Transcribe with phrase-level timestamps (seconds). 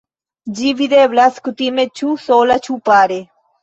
[0.59, 3.25] Ĝi videblas kutime ĉu sola ĉu pare.